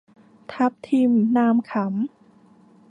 [0.51, 1.83] ทับทิม นามขำ